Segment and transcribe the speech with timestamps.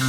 [0.00, 0.06] Hey,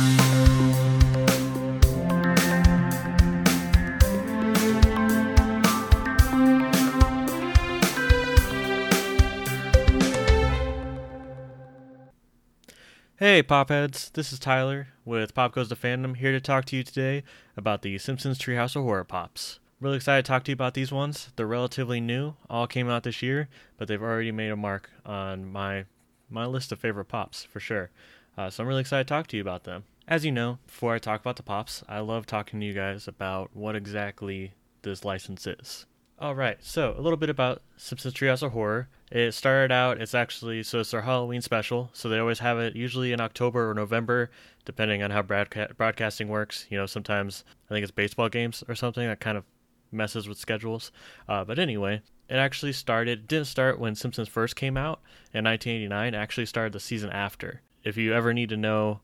[13.43, 17.23] Popheads, this is Tyler with Pop Goes the Fandom here to talk to you today
[17.57, 19.59] about the Simpsons Treehouse of Horror Pops.
[19.81, 21.31] Really excited to talk to you about these ones.
[21.35, 25.51] They're relatively new, all came out this year, but they've already made a mark on
[25.51, 25.83] my
[26.29, 27.89] my list of favorite pops for sure.
[28.37, 29.83] Uh, so I'm really excited to talk to you about them.
[30.07, 33.07] As you know, before I talk about the pops, I love talking to you guys
[33.07, 35.85] about what exactly this license is.
[36.19, 38.89] All right, so a little bit about Simpsons Treehouse of Horror.
[39.11, 41.89] It started out, it's actually, so it's their Halloween special.
[41.93, 44.29] So they always have it usually in October or November,
[44.63, 46.67] depending on how broadca- broadcasting works.
[46.69, 49.45] You know, sometimes I think it's baseball games or something that kind of
[49.91, 50.91] messes with schedules.
[51.27, 55.01] Uh, but anyway, it actually started, didn't start when Simpsons first came out
[55.33, 57.61] in 1989, it actually started the season after.
[57.83, 59.01] If you ever need to know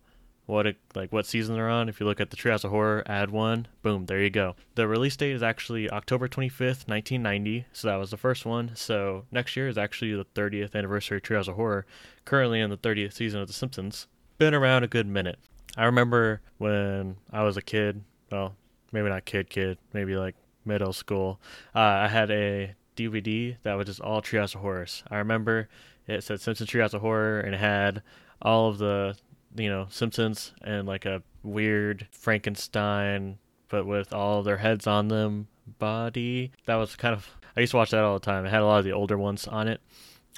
[0.48, 1.90] what it, like what season they're on.
[1.90, 4.56] If you look at the Treehouse of Horror add one, boom, there you go.
[4.76, 7.66] The release date is actually October 25th, 1990.
[7.74, 8.72] So that was the first one.
[8.74, 11.86] So next year is actually the 30th anniversary of Treehouse of Horror.
[12.26, 14.08] Currently in the 30th season of The Simpsons.
[14.38, 15.38] Been around a good minute.
[15.76, 18.04] I remember when I was a kid.
[18.32, 18.56] Well,
[18.94, 19.78] maybe not kid, kid.
[19.94, 21.42] Maybe like middle school.
[21.76, 25.04] Uh, I had a DVD that was just all Treehouse of Horrors.
[25.12, 25.68] I remember
[26.08, 28.02] it said Simpsons Treehouse of Horror and it had
[28.42, 29.16] all of the
[29.56, 33.38] you know Simpsons and like a weird Frankenstein,
[33.70, 35.48] but with all their heads on them
[35.80, 36.52] body.
[36.66, 38.46] That was kind of I used to watch that all the time.
[38.46, 39.82] It had a lot of the older ones on it,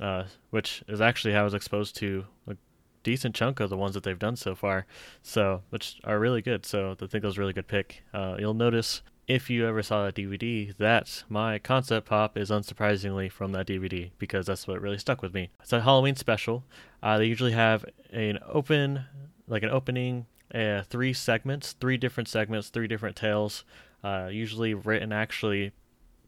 [0.02, 2.56] uh, which is actually how I was exposed to a
[3.04, 4.86] decent chunk of the ones that they've done so far.
[5.22, 6.66] So which are really good.
[6.66, 8.04] So I think that was a really good pick.
[8.14, 13.32] Uh, you'll notice if you ever saw that DVD, that my concept pop is unsurprisingly
[13.32, 15.52] from that DVD because that's what really stuck with me.
[15.62, 16.64] It's a Halloween special.
[17.04, 19.06] Uh, they usually have an open,
[19.48, 23.64] like an opening, uh, three segments, three different segments, three different tales.
[24.04, 25.74] Uh, usually written actually.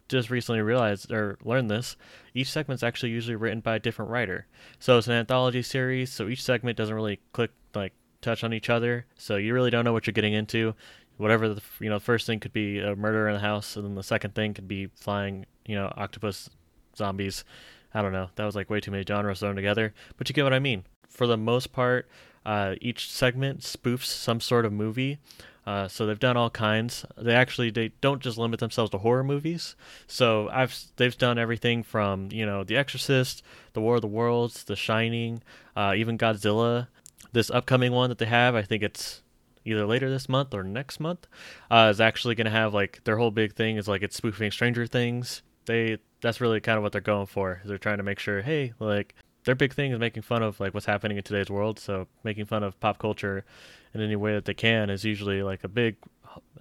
[0.07, 1.95] Just recently realized or learned this.
[2.35, 4.45] Each segment's actually usually written by a different writer.
[4.77, 6.11] So it's an anthology series.
[6.11, 9.05] So each segment doesn't really click like touch on each other.
[9.15, 10.75] So you really don't know what you're getting into
[11.21, 13.95] whatever the you know first thing could be a murder in the house and then
[13.95, 16.49] the second thing could be flying you know octopus
[16.97, 17.43] zombies
[17.93, 20.43] i don't know that was like way too many genres thrown together but you get
[20.43, 22.09] what i mean for the most part
[22.43, 25.19] uh, each segment spoofs some sort of movie
[25.65, 27.05] uh, so they've done all kinds.
[27.17, 29.75] They actually they don't just limit themselves to horror movies.
[30.07, 33.43] So I've they've done everything from you know The Exorcist,
[33.73, 35.43] The War of the Worlds, The Shining,
[35.75, 36.87] uh, even Godzilla.
[37.31, 39.21] This upcoming one that they have, I think it's
[39.65, 41.27] either later this month or next month,
[41.69, 44.51] uh, is actually going to have like their whole big thing is like it's spoofing
[44.51, 45.41] Stranger Things.
[45.65, 47.61] They that's really kind of what they're going for.
[47.65, 50.73] They're trying to make sure, hey, like their big thing is making fun of like
[50.73, 51.79] what's happening in today's world.
[51.79, 53.43] So making fun of pop culture
[53.93, 55.97] in any way that they can is usually like a big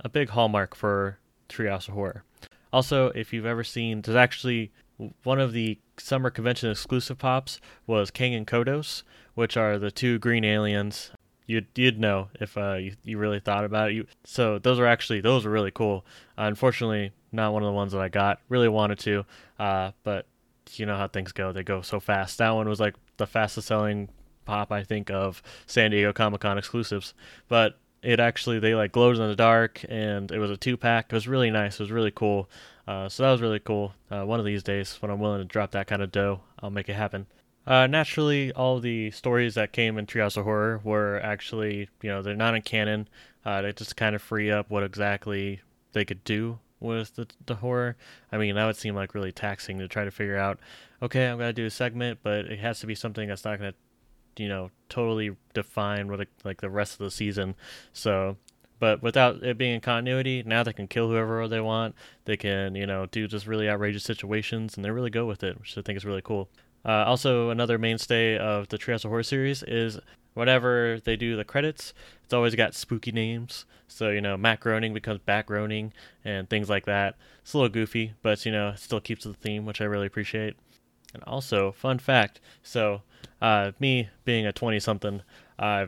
[0.00, 1.19] a big hallmark for
[1.49, 2.25] Treehouse of Horror.
[2.72, 4.72] Also, if you've ever seen, there's actually
[5.22, 9.03] one of the summer convention exclusive pops was Kang and Kodos,
[9.34, 11.10] which are the two green aliens
[11.50, 13.94] you'd you'd know if uh, you, you really thought about it.
[13.94, 16.06] You, so those are actually those are really cool.
[16.38, 18.41] Uh, unfortunately, not one of the ones that I got.
[18.49, 19.25] Really wanted to,
[19.59, 20.27] uh, but
[20.72, 21.53] you know how things go.
[21.53, 22.39] They go so fast.
[22.39, 24.09] That one was like the fastest selling
[24.44, 27.15] pop I think of San Diego Comic Con exclusives.
[27.49, 31.06] But it actually they like glows in the dark, and it was a two pack.
[31.10, 31.75] It was really nice.
[31.75, 32.49] It was really cool.
[32.87, 33.93] Uh, so that was really cool.
[34.10, 36.71] Uh, one of these days, when I'm willing to drop that kind of dough, I'll
[36.71, 37.27] make it happen.
[37.66, 42.22] Uh, naturally, all the stories that came in Treehouse of Horror were actually, you know,
[42.22, 43.09] they're not in canon.
[43.44, 45.60] Uh, they just kind of free up what exactly
[45.93, 47.97] they could do with the, the horror.
[48.32, 50.59] I mean, that would seem like really taxing to try to figure out,
[51.03, 53.59] okay, I'm going to do a segment, but it has to be something that's not
[53.59, 57.54] going to, you know, totally define what, like, the rest of the season.
[57.92, 58.37] So,
[58.78, 61.94] but without it being in continuity, now they can kill whoever they want.
[62.25, 65.60] They can, you know, do just really outrageous situations, and they really go with it,
[65.60, 66.48] which I think is really cool.
[66.84, 69.98] Uh, also, another mainstay of the Treehouse of Horror series is
[70.34, 71.92] whenever they do the credits,
[72.24, 73.66] it's always got spooky names.
[73.88, 75.92] So, you know, Matt Groening becomes Bat Groening
[76.24, 77.16] and things like that.
[77.42, 80.06] It's a little goofy, but, you know, it still keeps the theme, which I really
[80.06, 80.56] appreciate.
[81.12, 83.03] And also, fun fact so,
[83.42, 85.22] uh, me being a 20 something,
[85.59, 85.86] uh,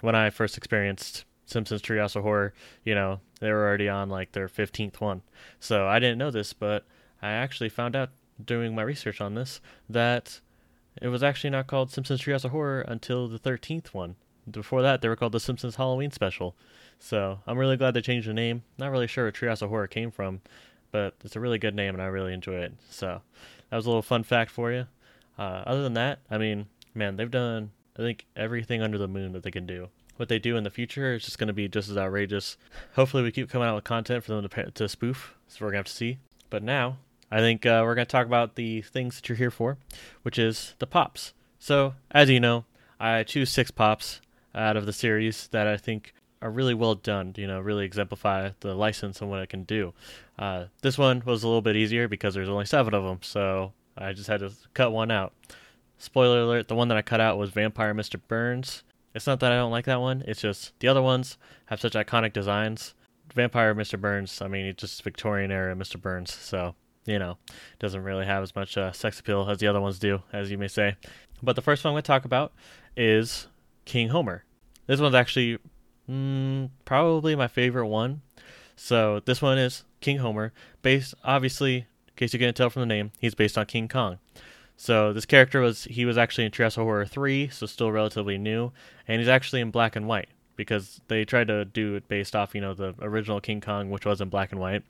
[0.00, 4.32] when I first experienced Simpsons Treehouse of Horror, you know, they were already on like
[4.32, 5.22] their 15th one.
[5.58, 6.84] So I didn't know this, but
[7.22, 8.10] I actually found out
[8.46, 10.40] doing my research on this that
[11.00, 14.16] it was actually not called Simpsons Treehouse of Horror until the 13th one.
[14.50, 16.56] Before that, they were called the Simpsons Halloween Special.
[16.98, 18.62] So I'm really glad they changed the name.
[18.78, 20.40] Not really sure where Treehouse of Horror came from,
[20.90, 22.74] but it's a really good name and I really enjoy it.
[22.90, 23.22] So
[23.70, 24.86] that was a little fun fact for you.
[25.38, 29.32] Uh, other than that, I mean, man, they've done I think everything under the moon
[29.32, 29.88] that they can do.
[30.16, 32.56] what they do in the future is just going to be just as outrageous.
[32.94, 35.34] Hopefully, we keep coming out with content for them to, to spoof.
[35.48, 36.18] So we're going to have to see.
[36.50, 36.98] But now,
[37.30, 39.78] I think uh, we're going to talk about the things that you're here for,
[40.22, 41.32] which is the pops.
[41.58, 42.64] So, as you know,
[42.98, 44.20] I choose six pops
[44.54, 46.12] out of the series that I think
[46.42, 49.92] are really well done, you know, really exemplify the license and what it can do.
[50.38, 53.72] Uh, this one was a little bit easier because there's only seven of them, so
[53.96, 55.32] I just had to cut one out.
[55.98, 58.18] Spoiler alert, the one that I cut out was Vampire Mr.
[58.26, 58.82] Burns.
[59.14, 61.36] It's not that I don't like that one, it's just the other ones
[61.66, 62.94] have such iconic designs.
[63.34, 64.00] Vampire Mr.
[64.00, 66.00] Burns, I mean, it's just Victorian era Mr.
[66.00, 66.74] Burns, so,
[67.04, 67.38] you know,
[67.78, 70.58] doesn't really have as much uh, sex appeal as the other ones do, as you
[70.58, 70.96] may say.
[71.42, 72.52] But the first one I'm going to talk about
[72.96, 73.46] is
[73.84, 74.44] King Homer.
[74.86, 75.58] This one's actually
[76.08, 78.22] mm, probably my favorite one.
[78.76, 80.52] So this one is King Homer,
[80.82, 84.18] based obviously, in case you can't tell from the name, he's based on King Kong.
[84.76, 88.72] So this character was he was actually in of Horror 3, so still relatively new,
[89.06, 90.30] and he's actually in black and white
[90.66, 94.04] because they tried to do it based off, you know, the original King Kong, which
[94.04, 94.82] was in black and white.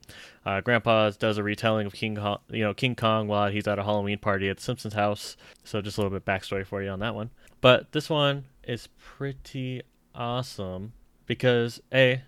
[0.45, 3.79] Uh, Grandpa does a retelling of King, Kong, you know, King Kong while he's at
[3.79, 5.37] a Halloween party at Simpsons house.
[5.63, 7.29] So just a little bit backstory for you on that one.
[7.61, 9.81] But this one is pretty
[10.13, 10.93] awesome
[11.25, 12.23] because a,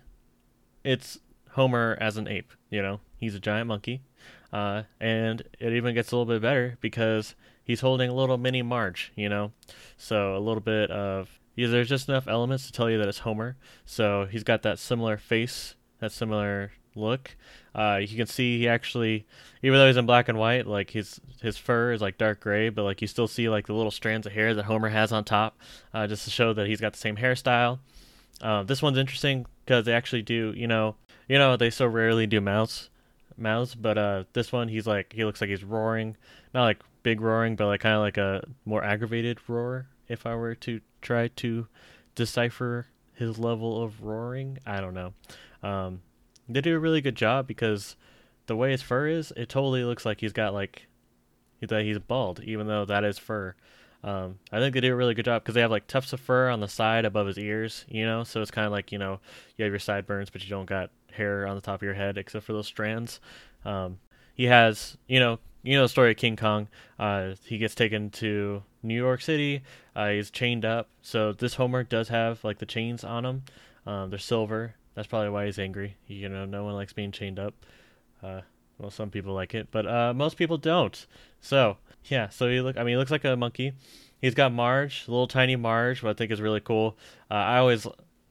[0.82, 1.18] it's
[1.50, 2.52] Homer as an ape.
[2.70, 4.00] You know, he's a giant monkey,
[4.52, 8.62] uh, and it even gets a little bit better because he's holding a little mini
[8.62, 9.12] Marge.
[9.16, 9.52] You know,
[9.96, 13.20] so a little bit of yeah, there's just enough elements to tell you that it's
[13.20, 13.56] Homer.
[13.84, 17.36] So he's got that similar face, that similar look.
[17.74, 19.26] Uh, you can see he actually,
[19.62, 22.68] even though he's in black and white, like his his fur is like dark gray,
[22.68, 25.24] but like you still see like the little strands of hair that Homer has on
[25.24, 25.58] top,
[25.92, 27.78] uh, just to show that he's got the same hairstyle.
[28.40, 30.96] Uh, this one's interesting because they actually do, you know,
[31.28, 32.90] you know they so rarely do mouths,
[33.36, 36.16] mouths, but uh, this one he's like he looks like he's roaring,
[36.52, 39.86] not like big roaring, but like kind of like a more aggravated roar.
[40.08, 41.66] If I were to try to
[42.14, 45.12] decipher his level of roaring, I don't know.
[45.62, 46.02] Um,
[46.48, 47.96] they do a really good job because
[48.46, 50.86] the way his fur is, it totally looks like he's got like
[51.60, 53.54] that he's bald, even though that is fur.
[54.02, 56.20] Um, I think they do a really good job because they have like tufts of
[56.20, 58.22] fur on the side above his ears, you know.
[58.22, 59.20] So it's kind of like you know
[59.56, 62.18] you have your sideburns, but you don't got hair on the top of your head
[62.18, 63.20] except for those strands.
[63.64, 63.98] Um,
[64.34, 66.68] he has, you know, you know the story of King Kong.
[66.98, 69.62] Uh, he gets taken to New York City.
[69.96, 70.88] Uh, he's chained up.
[71.02, 73.42] So this Homer does have like the chains on him.
[73.86, 74.74] Um, they're silver.
[74.94, 75.96] That's probably why he's angry.
[76.06, 77.54] You know, no one likes being chained up.
[78.22, 78.42] Uh,
[78.78, 81.06] well, some people like it, but uh, most people don't.
[81.40, 82.76] So yeah, so he look.
[82.76, 83.72] I mean, he looks like a monkey.
[84.20, 86.96] He's got Marge, little tiny Marge, what I think is really cool.
[87.30, 87.86] Uh, I always,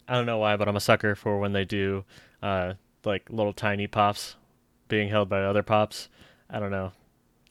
[0.07, 2.03] I don't know why, but I'm a sucker for when they do
[2.41, 2.73] uh,
[3.05, 4.35] like little tiny pops
[4.87, 6.09] being held by other pops.
[6.49, 6.93] I don't know.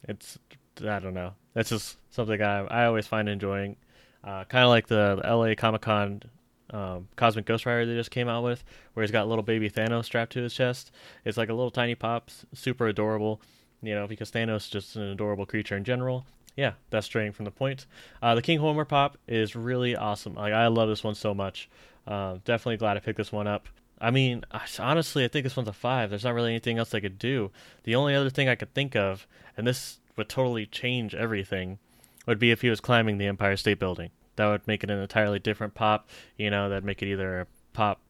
[0.07, 0.37] It's
[0.81, 1.33] I don't know.
[1.53, 3.77] That's just something I I always find enjoying.
[4.23, 6.23] Uh, kind of like the, the LA Comic Con
[6.71, 8.63] um, Cosmic Ghost Rider they just came out with,
[8.93, 10.91] where he's got little baby Thanos strapped to his chest.
[11.25, 13.41] It's like a little tiny pop, super adorable.
[13.81, 16.25] You know, because Thanos is just an adorable creature in general.
[16.55, 17.85] Yeah, that's straying from the point.
[18.21, 20.35] Uh, the King Homer pop is really awesome.
[20.35, 21.69] Like I love this one so much.
[22.07, 23.67] Uh, definitely glad I picked this one up.
[23.99, 24.43] I mean,
[24.79, 26.09] honestly, I think this one's a five.
[26.09, 27.51] There's not really anything else I could do.
[27.83, 31.79] The only other thing I could think of, and this would totally change everything,
[32.25, 34.09] would be if he was climbing the Empire State Building.
[34.35, 36.09] That would make it an entirely different pop.
[36.37, 38.01] You know, that'd make it either a pop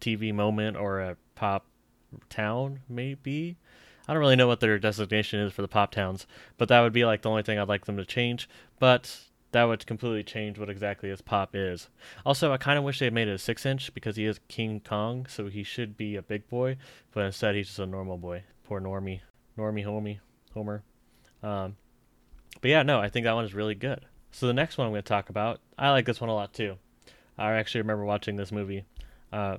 [0.00, 1.66] TV moment or a pop
[2.28, 3.56] town, maybe.
[4.06, 6.26] I don't really know what their designation is for the pop towns,
[6.58, 8.48] but that would be like the only thing I'd like them to change.
[8.78, 9.18] But
[9.52, 11.88] that would completely change what exactly his pop is.
[12.26, 14.40] Also, I kind of wish they had made it a six inch because he is
[14.48, 16.76] King Kong, so he should be a big boy,
[17.12, 18.44] but instead he's just a normal boy.
[18.64, 19.20] Poor Normie,
[19.56, 20.18] Normie, homie,
[20.54, 20.82] Homer.
[21.42, 21.76] Um,
[22.60, 24.06] but yeah, no, I think that one is really good.
[24.30, 26.54] So the next one I'm going to talk about, I like this one a lot
[26.54, 26.76] too.
[27.36, 28.84] I actually remember watching this movie.
[29.32, 29.58] Uh,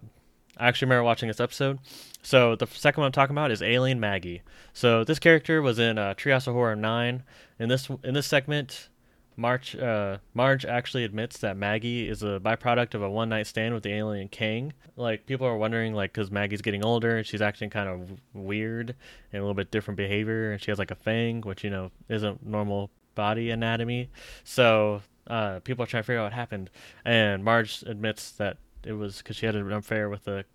[0.57, 1.79] I actually remember watching this episode.
[2.21, 4.41] So the second one I'm talking about is Alien Maggie.
[4.73, 7.23] So this character was in uh, of Horror 9.
[7.59, 8.89] In this in this segment,
[9.35, 13.73] Marge uh, Marge actually admits that Maggie is a byproduct of a one night stand
[13.73, 14.73] with the alien Kang.
[14.95, 18.95] Like people are wondering, like, because Maggie's getting older and she's acting kind of weird
[19.31, 21.91] and a little bit different behavior, and she has like a fang, which you know
[22.09, 24.09] isn't normal body anatomy.
[24.43, 26.69] So uh, people are trying to figure out what happened,
[27.05, 30.45] and Marge admits that it was because she had an affair with the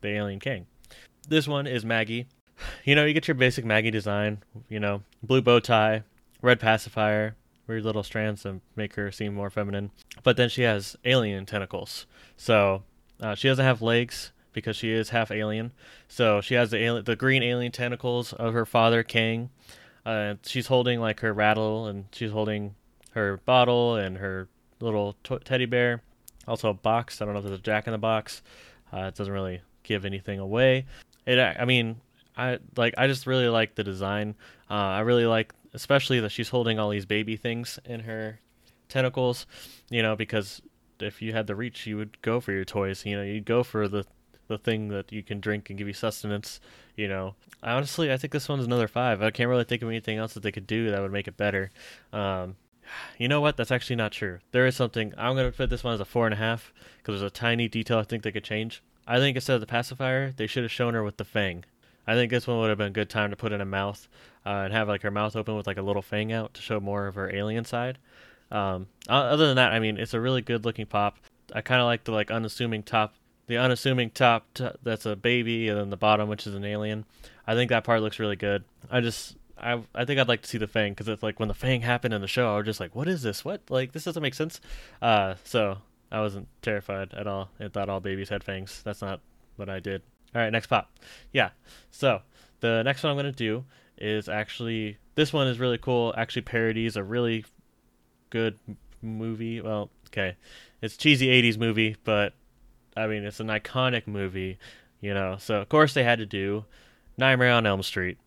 [0.00, 0.66] the alien Kang.
[1.28, 2.26] This one is Maggie.
[2.84, 4.42] You know, you get your basic Maggie design.
[4.68, 6.04] You know, blue bow tie,
[6.40, 9.90] red pacifier, weird little strands to make her seem more feminine.
[10.22, 12.06] But then she has alien tentacles.
[12.36, 12.82] So
[13.20, 15.72] uh, she doesn't have legs because she is half alien.
[16.08, 19.50] So she has the alien, the green alien tentacles of her father Kang.
[20.04, 22.74] Uh, she's holding like her rattle, and she's holding
[23.10, 24.48] her bottle and her
[24.80, 26.02] little t- teddy bear.
[26.46, 27.20] Also a box.
[27.20, 28.42] I don't know if there's a Jack in the Box.
[28.92, 30.86] Uh, it doesn't really give anything away.
[31.26, 31.38] It.
[31.38, 32.00] I mean,
[32.36, 32.94] I like.
[32.96, 34.36] I just really like the design.
[34.70, 38.40] Uh, I really like, especially that she's holding all these baby things in her
[38.88, 39.46] tentacles.
[39.90, 40.62] You know, because
[40.98, 43.04] if you had the reach, you would go for your toys.
[43.06, 44.04] You know, you'd go for the
[44.48, 46.60] the thing that you can drink and give you sustenance.
[46.96, 49.22] You know, honestly, I think this one's another five.
[49.22, 51.36] I can't really think of anything else that they could do that would make it
[51.36, 51.70] better.
[52.12, 52.56] Um,
[53.18, 53.56] you know what?
[53.56, 54.38] That's actually not true.
[54.52, 55.12] There is something.
[55.18, 57.68] I'm gonna put this one as a four and a half because there's a tiny
[57.68, 58.82] detail I think they could change.
[59.06, 61.64] I think instead of the pacifier, they should have shown her with the fang.
[62.06, 64.08] I think this one would have been a good time to put in a mouth
[64.44, 66.78] uh, and have like her mouth open with like a little fang out to show
[66.80, 67.98] more of her alien side.
[68.50, 71.18] Um, other than that, I mean, it's a really good looking pop.
[71.52, 73.14] I kind of like the like unassuming top,
[73.46, 77.04] the unassuming top t- that's a baby, and then the bottom which is an alien.
[77.46, 78.64] I think that part looks really good.
[78.90, 81.48] I just I I think I'd like to see the Fang because it's like when
[81.48, 83.44] the Fang happened in the show, I was just like, what is this?
[83.44, 84.60] What like this doesn't make sense.
[85.02, 85.78] Uh, so
[86.10, 87.50] I wasn't terrified at all.
[87.58, 88.82] I thought all babies had fangs.
[88.84, 89.20] That's not
[89.56, 90.02] what I did.
[90.36, 90.92] All right, next pop.
[91.32, 91.48] Yeah.
[91.90, 92.20] So
[92.60, 93.64] the next one I'm gonna do
[93.96, 96.12] is actually this one is really cool.
[96.14, 97.46] Actually parodies a really
[98.28, 98.58] good
[99.00, 99.62] movie.
[99.62, 100.36] Well, okay,
[100.82, 102.34] it's cheesy '80s movie, but
[102.94, 104.58] I mean it's an iconic movie.
[105.00, 106.66] You know, so of course they had to do
[107.16, 108.18] Nightmare on Elm Street.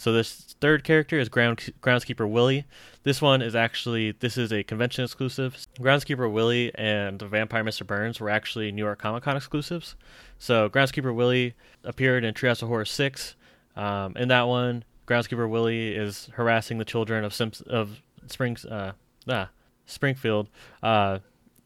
[0.00, 2.64] So this third character is Ground, Groundskeeper Willie.
[3.02, 5.58] This one is actually this is a convention exclusive.
[5.78, 7.86] Groundskeeper Willie and Vampire Mr.
[7.86, 9.96] Burns were actually New York Comic Con exclusives.
[10.38, 11.52] So Groundskeeper Willie
[11.84, 13.36] appeared in Treehouse of Horror six.
[13.76, 18.92] Um, in that one, Groundskeeper Willie is harassing the children of Simps- of Springs uh,
[19.28, 19.50] ah,
[19.84, 20.48] Springfield
[20.82, 21.18] uh,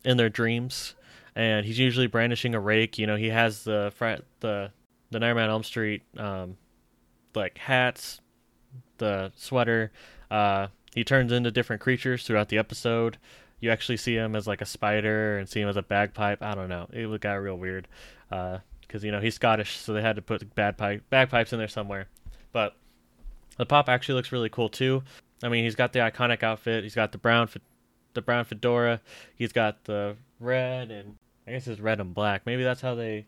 [0.05, 0.97] in their dreams,
[1.37, 2.99] and he's usually brandishing a rake.
[2.99, 3.93] You know, he has the
[4.41, 4.73] the
[5.13, 6.57] the Nightmare on Elm Street um,
[7.37, 8.21] like hats,
[8.99, 9.93] the sweater.
[10.31, 13.19] Uh, he turns into different creatures throughout the episode.
[13.61, 16.43] You actually see him as like a spider and see him as a bagpipe.
[16.43, 16.89] I don't know.
[16.93, 17.89] It got real weird
[18.29, 18.61] because
[19.03, 22.09] uh, you know he's Scottish, so they had to put bagpipe bagpipes in there somewhere.
[22.53, 22.77] But
[23.57, 25.03] the pop actually looks really cool too.
[25.43, 26.85] I mean, he's got the iconic outfit.
[26.85, 27.49] He's got the brown
[28.15, 29.01] the brown fedora.
[29.35, 32.47] He's got the red and I guess it's red and black.
[32.47, 33.27] Maybe that's how they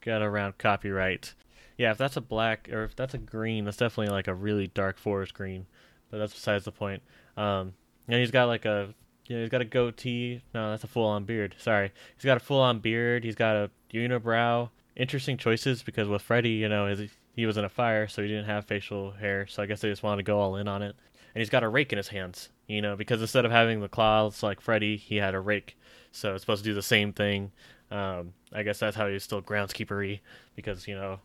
[0.00, 1.34] got around copyright.
[1.78, 4.66] Yeah, if that's a black or if that's a green, that's definitely like a really
[4.66, 5.66] dark forest green.
[6.10, 7.02] But that's besides the point.
[7.36, 7.72] Um,
[8.08, 8.92] and he's got like a,
[9.26, 10.42] you know, he's got a goatee.
[10.52, 11.54] No, that's a full-on beard.
[11.58, 13.24] Sorry, he's got a full-on beard.
[13.24, 14.70] He's got a unibrow.
[14.96, 18.28] Interesting choices because with Freddy, you know, his, he was in a fire, so he
[18.28, 19.46] didn't have facial hair.
[19.46, 20.96] So I guess they just wanted to go all in on it.
[21.34, 23.88] And he's got a rake in his hands, you know, because instead of having the
[23.88, 25.78] claws like Freddy, he had a rake.
[26.10, 27.52] So it's supposed to do the same thing.
[27.90, 30.20] Um, I guess that's how he's still groundskeepery
[30.56, 31.20] because you know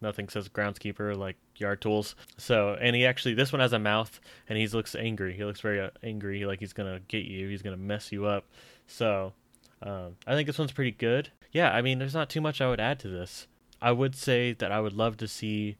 [0.00, 2.14] nothing says groundskeeper like yard tools.
[2.38, 5.34] So, and he actually, this one has a mouth and he looks angry.
[5.34, 8.44] He looks very uh, angry, like he's to get you, he's to mess you up.
[8.86, 9.32] So,
[9.82, 11.30] um, I think this one's pretty good.
[11.52, 13.46] Yeah, I mean, there's not too much I would add to this.
[13.82, 15.76] I would say that I would love to see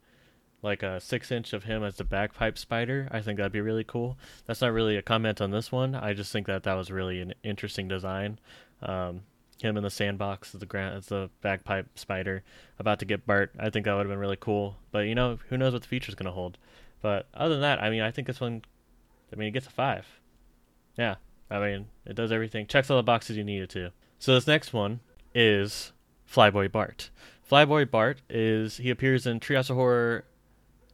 [0.62, 3.09] like a six inch of him as the bagpipe spider.
[3.11, 4.19] I think that'd be really cool.
[4.47, 5.95] That's not really a comment on this one.
[5.95, 8.39] I just think that that was really an interesting design.
[8.83, 9.23] Um,
[9.62, 12.43] him in the sandbox as the ground as the bagpipe spider
[12.79, 13.52] about to get Bart.
[13.59, 14.76] I think that would have been really cool.
[14.90, 16.59] But you know, who knows what the future's gonna hold.
[17.02, 18.62] But other than that, I mean, I think this one,
[19.33, 20.07] I mean, it gets a five.
[20.97, 21.17] Yeah,
[21.50, 23.90] I mean, it does everything, checks all the boxes you need it to.
[24.19, 25.00] So this next one
[25.35, 25.93] is
[26.31, 27.11] Flyboy Bart.
[27.50, 30.25] Flyboy Bart is he appears in Treehouse of Horror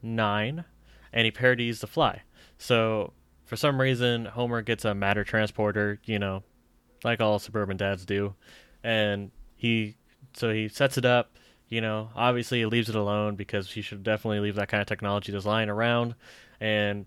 [0.02, 0.64] nine,
[1.12, 2.22] and he parodies The Fly.
[2.58, 3.12] So
[3.44, 6.42] for some reason, Homer gets a matter transporter, you know,
[7.06, 8.34] like all suburban dads do,
[8.84, 9.96] and he
[10.34, 11.30] so he sets it up.
[11.68, 14.86] You know, obviously he leaves it alone because he should definitely leave that kind of
[14.86, 16.14] technology just lying around.
[16.60, 17.06] And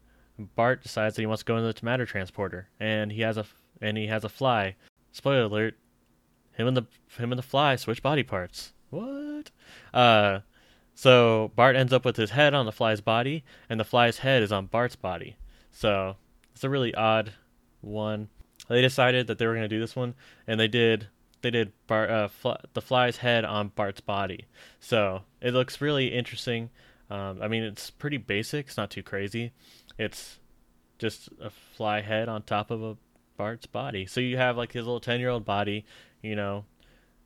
[0.55, 3.45] Bart decides that he wants to go into the matter transporter, and he has a
[3.81, 4.75] and he has a fly.
[5.11, 5.75] Spoiler alert:
[6.53, 6.85] him and the
[7.17, 8.73] him and the fly switch body parts.
[8.89, 9.51] What?
[9.93, 10.39] Uh,
[10.95, 14.41] so Bart ends up with his head on the fly's body, and the fly's head
[14.43, 15.37] is on Bart's body.
[15.71, 16.15] So
[16.53, 17.33] it's a really odd
[17.81, 18.29] one
[18.69, 20.15] they decided that they were going to do this one,
[20.47, 21.07] and they did.
[21.41, 22.27] They did uh,
[22.73, 24.45] the fly's head on Bart's body,
[24.79, 26.69] so it looks really interesting.
[27.09, 28.67] Um, I mean, it's pretty basic.
[28.67, 29.51] It's not too crazy.
[29.97, 30.39] It's
[30.97, 32.97] just a fly head on top of a
[33.37, 34.05] Bart's body.
[34.05, 35.85] So you have like his little ten-year-old body,
[36.21, 36.65] you know,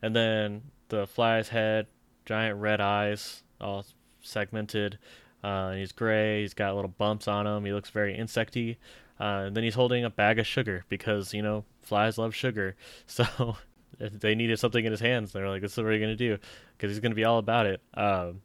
[0.00, 1.88] and then the fly's head,
[2.24, 3.84] giant red eyes, all
[4.22, 4.98] segmented.
[5.42, 6.40] Uh, he's gray.
[6.40, 7.64] He's got little bumps on him.
[7.64, 8.76] He looks very insecty.
[9.20, 12.76] Uh, and then he's holding a bag of sugar because you know flies love sugar.
[13.06, 13.56] So
[14.00, 15.32] they needed something in his hands.
[15.32, 16.38] They're like, "This is what we're gonna do,"
[16.76, 17.80] because he's gonna be all about it.
[17.94, 18.42] Um,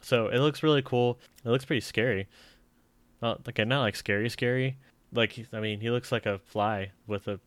[0.00, 1.18] so it looks really cool.
[1.44, 2.28] It looks pretty scary.
[3.20, 4.78] Well, okay, not like scary, scary.
[5.12, 7.40] Like I mean, he looks like a fly with a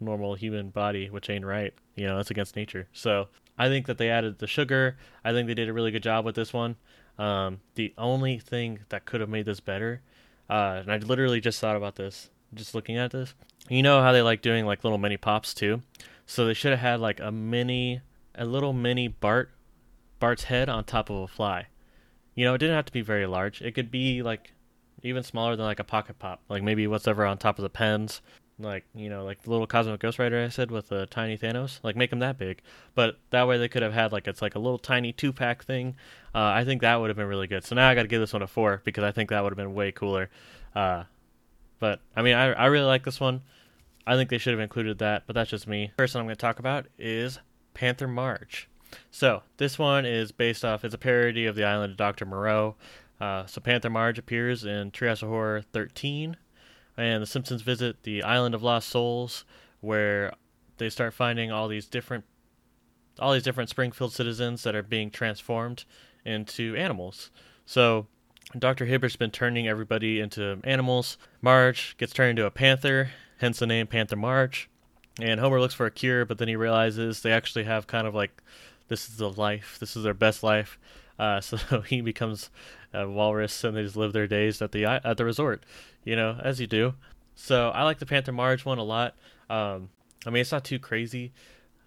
[0.00, 1.74] normal human body, which ain't right.
[1.96, 2.88] You know, that's against nature.
[2.92, 4.96] So I think that they added the sugar.
[5.24, 6.76] I think they did a really good job with this one.
[7.18, 10.02] Um, the only thing that could have made this better,
[10.48, 13.34] uh, and I literally just thought about this, just looking at this.
[13.68, 15.82] You know how they like doing like little mini pops too,
[16.26, 18.00] so they should have had like a mini,
[18.34, 19.50] a little mini Bart,
[20.18, 21.66] Bart's head on top of a fly.
[22.34, 23.60] You know, it didn't have to be very large.
[23.60, 24.52] It could be like
[25.02, 28.20] even smaller than like a pocket pop, like maybe whatever on top of the pens,
[28.58, 31.80] like you know, like the little Cosmic Ghost Rider I said with the tiny Thanos,
[31.82, 32.60] like make them that big.
[32.94, 35.64] But that way they could have had like it's like a little tiny two pack
[35.64, 35.96] thing.
[36.34, 37.64] Uh, I think that would have been really good.
[37.64, 39.52] So now I got to give this one a four because I think that would
[39.52, 40.30] have been way cooler.
[40.74, 41.04] Uh,
[41.78, 43.42] but I mean, I I really like this one.
[44.06, 45.92] I think they should have included that, but that's just me.
[45.98, 47.40] First one I'm to talk about is
[47.74, 48.68] Panther Marge
[49.10, 50.84] So this one is based off.
[50.84, 52.76] It's a parody of the Island of Doctor Moreau.
[53.20, 54.90] Uh, so Panther Marge appears in
[55.22, 56.36] of Horror 13,
[56.98, 59.44] and the Simpsons visit the Island of Lost Souls,
[59.80, 60.34] where
[60.78, 62.24] they start finding all these different,
[63.18, 65.84] all these different Springfield citizens that are being transformed
[66.24, 67.30] into animals.
[67.64, 68.06] So
[68.58, 68.86] Dr.
[68.86, 71.18] Hibbert's been turning everybody into animals.
[71.40, 74.68] Marge gets turned into a panther, hence the name Panther Marge.
[75.20, 78.14] And Homer looks for a cure, but then he realizes they actually have kind of
[78.14, 78.42] like
[78.88, 80.78] this is the life, this is their best life.
[81.18, 82.50] Uh, so he becomes
[82.92, 85.64] a walrus, and they just live their days at the at the resort,
[86.04, 86.94] you know, as you do.
[87.34, 89.14] So I like the Panther Marge one a lot.
[89.48, 89.90] Um,
[90.26, 91.32] I mean, it's not too crazy.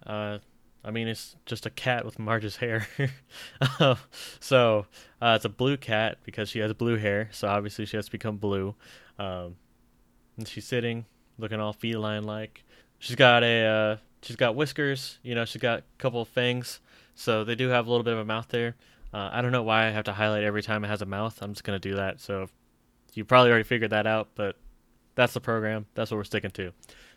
[0.06, 0.38] Uh,
[0.84, 2.88] I mean, it's just a cat with Marge's hair.
[4.40, 4.86] so
[5.20, 7.28] uh, it's a blue cat because she has blue hair.
[7.32, 8.74] So obviously she has to become blue.
[9.18, 9.56] Um,
[10.36, 11.04] and she's sitting,
[11.38, 12.64] looking all feline-like.
[12.98, 15.18] She's got a uh, she's got whiskers.
[15.22, 16.80] You know, she's got a couple of fangs.
[17.14, 18.76] So they do have a little bit of a mouth there.
[19.12, 21.38] Uh, I don't know why I have to highlight every time it has a mouth.
[21.42, 22.20] I'm just gonna do that.
[22.20, 22.48] So
[23.14, 24.56] you probably already figured that out, but
[25.14, 25.86] that's the program.
[25.94, 26.72] That's what we're sticking to.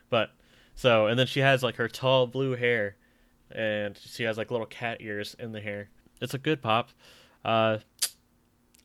[0.09, 0.31] But
[0.75, 2.97] so and then she has like her tall blue hair,
[3.51, 5.89] and she has like little cat ears in the hair.
[6.21, 6.89] It's a good pop.
[7.43, 7.79] Uh,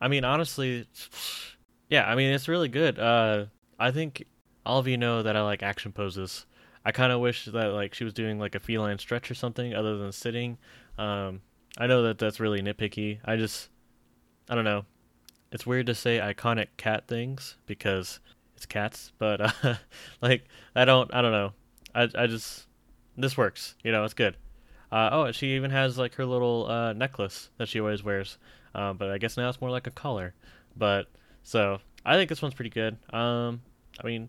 [0.01, 0.87] I mean, honestly,
[1.89, 2.09] yeah.
[2.11, 2.99] I mean, it's really good.
[2.99, 3.47] Uh,
[3.79, 4.25] I think
[4.65, 6.47] all of you know that I like action poses.
[6.85, 9.75] I kind of wish that like she was doing like a feline stretch or something
[9.75, 10.59] other than sitting.
[10.97, 11.43] Um,
[11.79, 13.19] I know that that's really nitpicky.
[13.25, 13.69] I just,
[14.49, 14.85] I don't know.
[15.53, 18.21] It's weird to say iconic cat things because
[18.57, 19.75] it's cats, but uh,
[20.23, 21.53] like I don't, I don't know.
[21.95, 22.67] I, I just,
[23.17, 23.75] this works.
[23.83, 24.37] You know, it's good.
[24.93, 28.39] Uh, oh, she even has like her little uh, necklace that she always wears.
[28.75, 30.35] Um, but I guess now it's more like a collar.
[30.77, 31.07] But
[31.43, 32.97] so I think this one's pretty good.
[33.13, 33.63] Um,
[34.03, 34.29] I mean,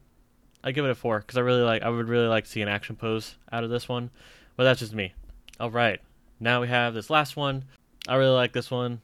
[0.64, 1.82] I give it a four because I really like.
[1.82, 4.10] I would really like to see an action pose out of this one,
[4.56, 5.14] but that's just me.
[5.60, 6.00] All right,
[6.42, 7.66] now we have this last one.
[8.08, 9.02] I really like this one.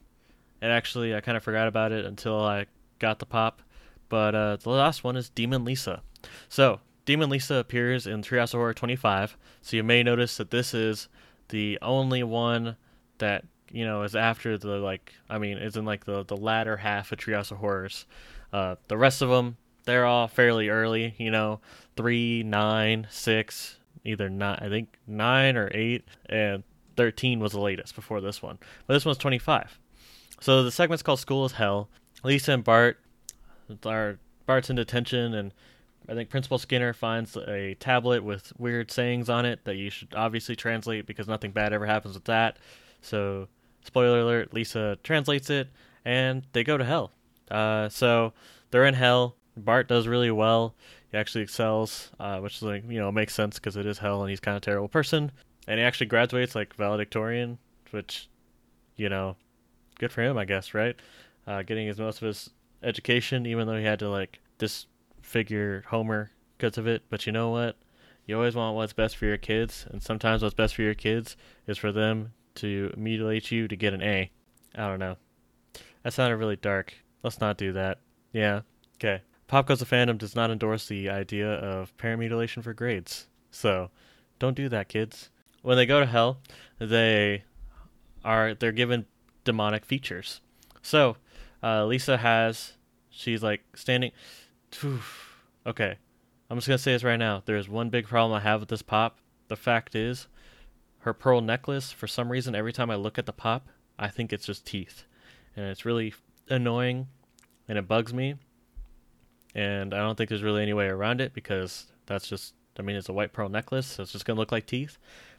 [0.60, 2.66] And actually, I kind of forgot about it until I
[2.98, 3.62] got the pop.
[4.10, 6.02] But uh, the last one is Demon Lisa.
[6.50, 9.38] So, Demon Lisa appears in Treehouse of Horror 25.
[9.62, 11.10] So, you may notice that this is
[11.50, 12.76] the only one
[13.20, 16.78] that, you know, is after the, like, I mean, is in, like, the, the latter
[16.78, 18.08] half of Treehouse of Horrors.
[18.52, 21.60] Uh, the rest of them, they're all fairly early, you know,
[21.98, 26.04] 3, 9, 6, either 9, I think 9 or 8.
[26.30, 26.64] And
[26.98, 28.58] 13 was the latest before this one.
[28.86, 29.80] But this one's 25.
[30.42, 31.90] So the segment's called School is Hell.
[32.24, 33.00] Lisa and Bart
[33.86, 35.54] are Bart's in detention and
[36.10, 40.14] I think Principal Skinner finds a tablet with weird sayings on it that you should
[40.16, 42.58] obviously translate because nothing bad ever happens with that.
[43.02, 43.50] So,
[43.84, 45.68] spoiler alert, Lisa translates it
[46.06, 47.12] and they go to hell.
[47.52, 48.32] Uh, so,
[48.72, 49.36] they're in hell.
[49.58, 50.76] Bart does really well.
[51.12, 54.30] He actually excels, uh, which like, you know, makes sense because it is hell and
[54.30, 55.34] he's kind of terrible person
[55.68, 57.58] and he actually graduates like valedictorian,
[57.92, 58.30] which,
[58.96, 59.36] you know,
[60.00, 60.96] good for him, I guess, right?
[61.46, 62.50] Uh, getting his most of his
[62.82, 67.04] education, even though he had to like disfigure Homer because of it.
[67.10, 67.76] But you know what?
[68.26, 71.38] You always want what's best for your kids, and sometimes what's best for your kids
[71.66, 74.32] is for them to mutilate you to get an A.
[74.76, 75.18] I don't know.
[76.04, 76.94] That sounded really dark.
[77.24, 78.00] Let's not do that.
[78.34, 78.62] Yeah.
[78.96, 79.22] Okay.
[79.48, 83.28] Pop Goes the Fandom does not endorse the idea of parent mutilation for grades.
[83.50, 83.92] So,
[84.40, 85.30] don't do that, kids
[85.68, 86.38] when they go to hell,
[86.80, 87.44] they
[88.24, 89.06] are they're given
[89.44, 90.40] demonic features.
[90.82, 91.18] So
[91.62, 92.72] uh, Lisa has
[93.10, 94.14] she's like standing.
[95.68, 95.98] okay,
[96.50, 97.44] I'm just gonna say this right now.
[97.44, 99.18] There's one big problem I have with this pop.
[99.50, 100.30] The fact is,
[101.00, 101.92] her pearl necklace.
[101.92, 103.68] For some reason, every time I look at the pop,
[104.00, 105.04] I think it's just teeth,
[105.54, 106.14] and it's really
[106.48, 107.08] annoying,
[107.68, 108.36] and it bugs me.
[109.54, 112.54] And I don't think there's really any way around it because that's just.
[112.80, 114.98] I mean, it's a white pearl necklace, so it's just gonna look like teeth.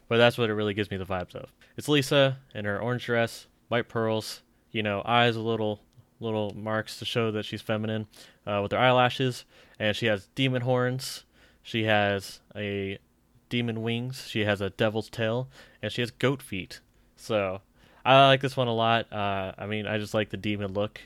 [0.09, 1.53] But that's what it really gives me the vibes of.
[1.77, 4.41] It's Lisa in her orange dress, white pearls,
[4.71, 5.79] you know, eyes a little
[6.19, 8.05] little marks to show that she's feminine
[8.45, 9.45] uh, with her eyelashes,
[9.79, 11.23] and she has demon horns.
[11.63, 12.99] She has a
[13.47, 14.27] demon wings.
[14.27, 15.47] She has a devil's tail,
[15.81, 16.81] and she has goat feet.
[17.15, 17.61] So
[18.03, 19.11] I like this one a lot.
[19.13, 20.99] Uh, I mean, I just like the demon look,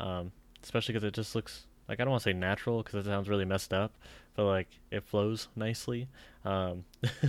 [0.00, 3.08] um, especially because it just looks like I don't want to say natural because it
[3.08, 3.94] sounds really messed up,
[4.34, 6.08] but like it flows nicely.
[6.44, 6.84] Um,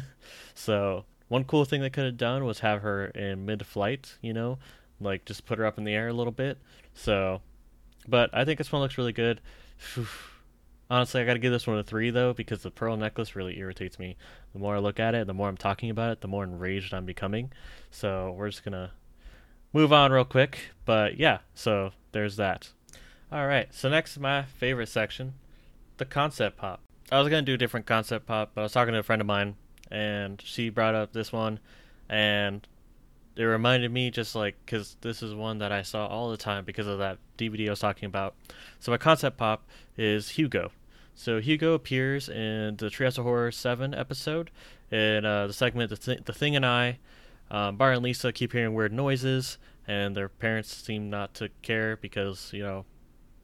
[0.53, 4.17] so one cool thing they could have done was have her in mid-flight.
[4.21, 4.59] You know,
[4.99, 6.57] like just put her up in the air a little bit.
[6.93, 7.41] So,
[8.07, 9.39] but I think this one looks really good.
[10.91, 13.59] Honestly, I got to give this one a three though because the pearl necklace really
[13.59, 14.17] irritates me.
[14.53, 16.93] The more I look at it, the more I'm talking about it, the more enraged
[16.93, 17.51] I'm becoming.
[17.91, 18.91] So we're just gonna
[19.71, 20.71] move on real quick.
[20.85, 22.69] But yeah, so there's that.
[23.31, 25.35] All right, so next is my favorite section,
[25.97, 26.81] the concept pop.
[27.11, 29.21] I was gonna do a different concept pop, but I was talking to a friend
[29.21, 29.57] of mine,
[29.91, 31.59] and she brought up this one,
[32.09, 32.67] and
[33.35, 36.65] it reminded me just like because this is one that I saw all the time
[36.65, 38.35] because of that DVD I was talking about.
[38.79, 39.65] So my concept pop
[39.97, 40.71] is Hugo.
[41.15, 44.51] So Hugo appears in the Treehouse of Horror seven episode
[44.91, 46.99] in uh, the segment the, Th- the Thing and I.
[47.51, 51.97] Um, Bart and Lisa keep hearing weird noises, and their parents seem not to care
[51.97, 52.85] because you know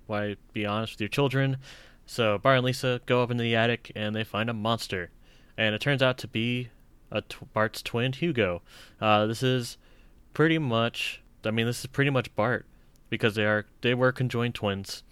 [0.07, 1.57] why be honest with your children.
[2.05, 5.09] So Bart and Lisa go up into the attic and they find a monster,
[5.57, 6.69] and it turns out to be
[7.11, 8.61] a t- Bart's twin Hugo.
[8.99, 9.77] Uh, this is
[10.33, 12.65] pretty much, I mean, this is pretty much Bart
[13.09, 15.03] because they are they were conjoined twins,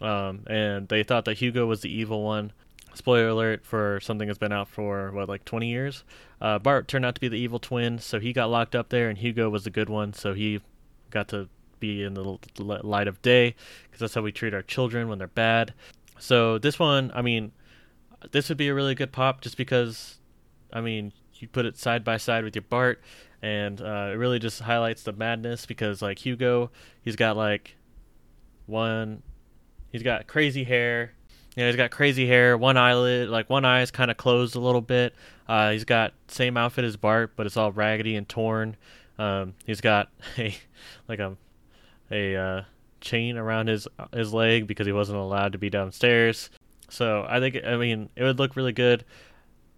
[0.00, 2.52] um, and they thought that Hugo was the evil one.
[2.94, 6.04] Spoiler alert for something that's been out for what like 20 years.
[6.40, 9.08] Uh, Bart turned out to be the evil twin, so he got locked up there,
[9.08, 10.60] and Hugo was the good one, so he
[11.10, 11.48] got to
[11.80, 13.54] be in the light of day
[13.84, 15.74] because that's how we treat our children when they're bad.
[16.18, 17.52] So this one, I mean,
[18.32, 20.18] this would be a really good pop just because,
[20.72, 23.02] I mean, you put it side by side with your Bart,
[23.42, 26.70] and uh, it really just highlights the madness because like Hugo,
[27.02, 27.76] he's got like
[28.66, 29.22] one,
[29.92, 31.12] he's got crazy hair.
[31.56, 34.56] You know, he's got crazy hair, one eyelid, like one eye is kind of closed
[34.56, 35.14] a little bit.
[35.48, 38.76] Uh, he's got same outfit as Bart, but it's all raggedy and torn.
[39.18, 40.08] Um, he's got
[40.38, 40.56] a
[41.08, 41.36] like a
[42.10, 42.62] a uh,
[43.00, 46.50] chain around his his leg because he wasn't allowed to be downstairs.
[46.94, 49.04] So I think I mean it would look really good.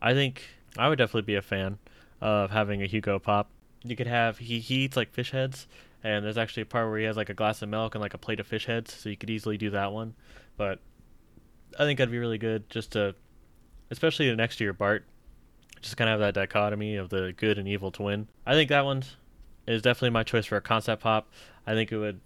[0.03, 0.43] I think
[0.77, 1.79] I would definitely be a fan
[2.21, 3.49] of having a Hugo pop.
[3.83, 5.67] You could have he, he eats like fish heads,
[6.05, 8.13] and there's actually a part where he has like a glass of milk and like
[8.13, 10.15] a plate of fish heads, so you could easily do that one.
[10.59, 10.81] But
[11.79, 13.15] I think that'd be really good just to,
[13.91, 15.05] especially the next year Bart,
[15.81, 18.29] just kind of have that dichotomy of the good and evil twin.
[18.45, 19.05] I think that one
[19.67, 21.31] is definitely my choice for a concept pop.
[21.67, 22.21] I think it would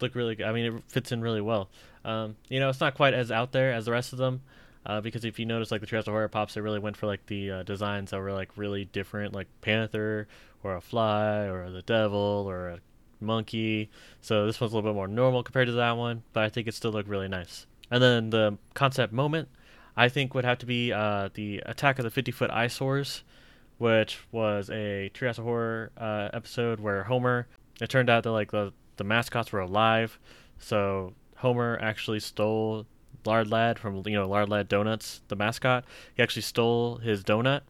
[0.00, 0.46] look really good.
[0.46, 1.70] I mean, it fits in really well.
[2.04, 4.42] Um, you know, it's not quite as out there as the rest of them.
[4.84, 7.06] Uh, because if you notice, like the Treehouse of Horror pops, they really went for
[7.06, 10.26] like the uh, designs that were like really different, like panther
[10.64, 12.78] or a fly or the devil or a
[13.20, 13.90] monkey.
[14.20, 16.66] So this one's a little bit more normal compared to that one, but I think
[16.66, 17.66] it still looked really nice.
[17.92, 19.48] And then the concept moment,
[19.96, 23.22] I think would have to be uh, the Attack of the Fifty Foot Eyesores,
[23.78, 27.46] which was a Treehouse of Horror uh, episode where Homer.
[27.80, 30.18] It turned out that like the the mascots were alive,
[30.58, 32.86] so Homer actually stole
[33.24, 35.84] Lard Lad from you know Lard Lad Donuts, the mascot.
[36.14, 37.62] He actually stole his donut,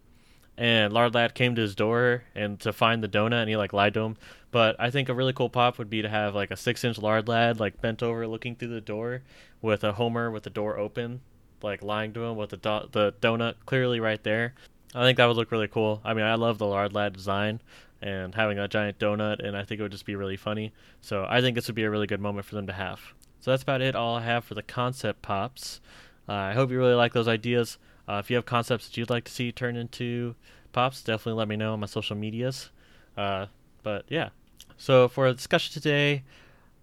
[0.56, 3.72] and Lard Lad came to his door and to find the donut, and he like
[3.72, 4.16] lied to him.
[4.50, 7.28] But I think a really cool pop would be to have like a six-inch Lard
[7.28, 9.22] Lad like bent over looking through the door
[9.62, 11.20] with a Homer with the door open,
[11.62, 14.54] like lying to him with the do- the donut clearly right there.
[14.94, 16.02] I think that would look really cool.
[16.04, 17.60] I mean, I love the Lard Lad design
[18.02, 20.72] and having a giant donut, and I think it would just be really funny.
[21.00, 23.00] So I think this would be a really good moment for them to have.
[23.42, 23.96] So that's about it.
[23.96, 25.80] All I have for the concept pops.
[26.28, 27.76] Uh, I hope you really like those ideas.
[28.08, 30.36] Uh, if you have concepts that you'd like to see turn into
[30.72, 32.70] pops, definitely let me know on my social medias.
[33.16, 33.46] Uh,
[33.82, 34.28] but yeah.
[34.76, 36.22] So for a discussion today,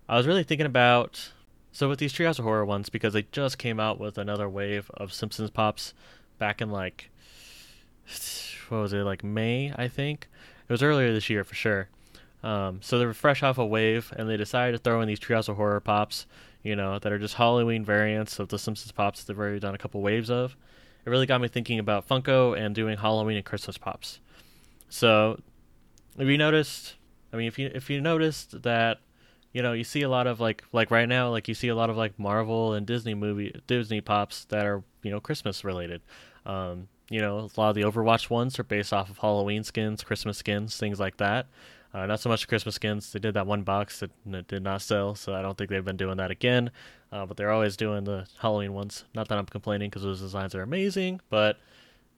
[0.10, 1.32] I was really thinking about
[1.72, 4.91] so with these Treehouse of Horror ones because they just came out with another wave
[4.95, 5.93] of Simpsons pops
[6.39, 7.10] back in like
[8.67, 10.28] what was it like May I think
[10.67, 11.88] it was earlier this year for sure.
[12.43, 15.50] Um, so they're fresh off a wave, and they decided to throw in these Treehouse
[15.50, 16.26] of Horror pops
[16.63, 19.76] you know, that are just Halloween variants of the Simpsons pops that they've already done
[19.76, 20.56] a couple waves of.
[21.06, 24.19] It really got me thinking about Funko and doing Halloween and Christmas pops.
[24.89, 25.39] So,
[26.17, 26.95] if you noticed,
[27.32, 29.00] I mean, if you if you noticed that,
[29.54, 31.76] you know, you see a lot of like like right now, like you see a
[31.76, 36.02] lot of like Marvel and Disney movie Disney pops that are you know Christmas related.
[36.45, 40.04] Um, you know, a lot of the Overwatch ones are based off of Halloween skins,
[40.04, 41.48] Christmas skins, things like that.
[41.93, 43.12] Uh, not so much the Christmas skins.
[43.12, 45.84] They did that one box that, that, did not sell, so I don't think they've
[45.84, 46.71] been doing that again.
[47.12, 49.06] Uh, but they're always doing the Halloween ones.
[49.15, 51.58] Not that I'm complaining because those designs are amazing, but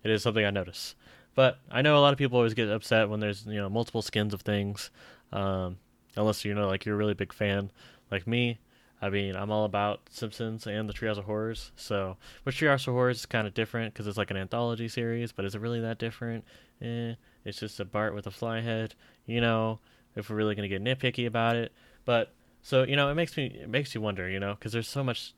[0.04, 0.96] it is something I notice.
[1.36, 4.02] But I know a lot of people always get upset when there's you know multiple
[4.02, 4.92] skins of things,
[5.32, 5.78] um,
[6.18, 7.72] unless you know like you're a really big fan
[8.12, 8.60] like me.
[9.02, 11.72] I mean, I'm all about Simpsons and the Treehouse of Horrors.
[11.76, 15.32] So, but Treehouse of Horrors is kind of different because it's like an anthology series.
[15.32, 16.44] But is it really that different?
[16.82, 18.94] Eh, it's just a Bart with a fly head.
[19.32, 19.80] You know,
[20.16, 21.72] if we're really gonna get nitpicky about it.
[22.06, 24.30] But so you know, it makes me it makes you wonder.
[24.30, 25.34] You know, because there's so much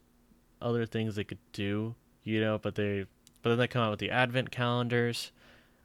[0.61, 1.95] other things they could do.
[2.23, 3.05] You know, but they
[3.41, 5.31] but then they come out with the advent calendars.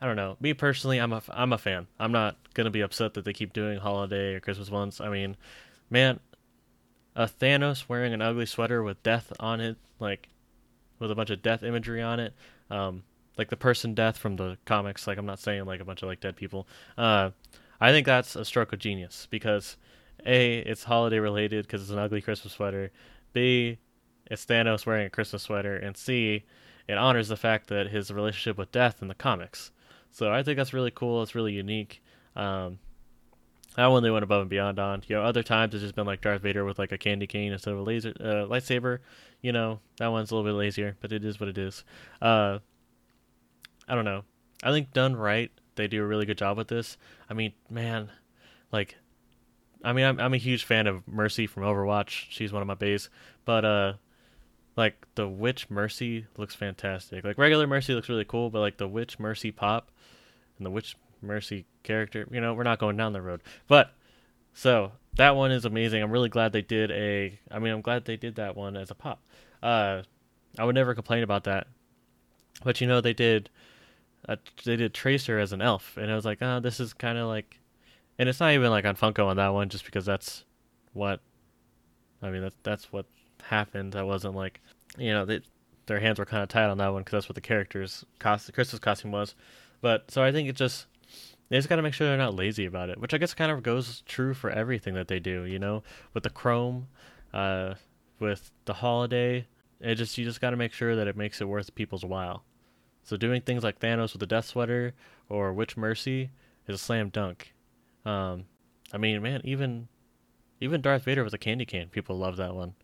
[0.00, 0.36] I don't know.
[0.40, 1.86] Me personally, I'm a I'm a fan.
[1.98, 5.00] I'm not gonna be upset that they keep doing holiday or Christmas ones.
[5.00, 5.36] I mean,
[5.90, 6.20] man,
[7.16, 10.28] a Thanos wearing an ugly sweater with death on it, like
[11.00, 12.32] with a bunch of death imagery on it,
[12.70, 13.02] um,
[13.36, 15.06] like the person death from the comics.
[15.06, 16.68] Like I'm not saying like a bunch of like dead people.
[16.96, 17.30] Uh,
[17.80, 19.76] I think that's a stroke of genius because
[20.26, 22.90] a it's holiday related because it's an ugly Christmas sweater.
[23.32, 23.78] B
[24.30, 26.44] it's Thanos wearing a Christmas sweater, and C
[26.86, 29.70] it honors the fact that his relationship with death in the comics.
[30.10, 31.22] So I think that's really cool.
[31.22, 32.02] It's really unique.
[32.34, 32.78] Um,
[33.76, 35.02] that one they went above and beyond on.
[35.06, 37.52] You know, other times it's just been like Darth Vader with like a candy cane
[37.52, 38.98] instead of a laser uh, lightsaber.
[39.40, 41.84] You know, that one's a little bit lazier, but it is what it is.
[42.20, 42.58] Uh,
[43.86, 44.24] I don't know.
[44.62, 46.98] I think done right, they do a really good job with this.
[47.30, 48.10] I mean, man,
[48.70, 48.96] like,
[49.82, 52.26] I mean, I'm I'm a huge fan of Mercy from Overwatch.
[52.28, 53.08] She's one of my bays,
[53.46, 53.92] but uh,
[54.76, 57.24] like the Witch Mercy looks fantastic.
[57.24, 59.90] Like regular Mercy looks really cool, but like the Witch Mercy pop
[60.58, 62.28] and the Witch Mercy character.
[62.30, 63.42] You know, we're not going down the road.
[63.66, 63.92] But
[64.52, 66.02] so that one is amazing.
[66.02, 67.38] I'm really glad they did a.
[67.50, 69.20] I mean, I'm glad they did that one as a pop.
[69.62, 70.02] Uh,
[70.58, 71.66] I would never complain about that.
[72.64, 73.50] But you know, they did.
[74.64, 77.28] They did Tracer as an elf, and I was like, oh, this is kind of
[77.28, 77.61] like,
[78.18, 80.44] and it's not even like on Funko on that one, just because that's
[80.92, 81.20] what.
[82.20, 83.07] I mean, that's that's what
[83.42, 83.94] happened.
[83.96, 84.61] I wasn't like,
[84.98, 85.40] you know, they,
[85.87, 88.52] their hands were kind of tied on that one because that's what the character's cost,
[88.52, 89.35] Christmas costume was.
[89.81, 90.87] But so I think it just
[91.48, 93.50] they just got to make sure they're not lazy about it, which I guess kind
[93.50, 95.44] of goes true for everything that they do.
[95.44, 95.83] You know,
[96.14, 96.88] with the Chrome,
[97.33, 97.74] uh,
[98.18, 99.46] with the holiday,
[99.81, 102.44] it just you just got to make sure that it makes it worth people's while.
[103.08, 104.92] So doing things like Thanos with the Death Sweater
[105.30, 106.28] or Witch Mercy
[106.66, 107.54] is a slam dunk.
[108.04, 108.44] Um,
[108.92, 109.88] I mean, man, even
[110.60, 112.74] even Darth Vader with a candy cane, people love that one.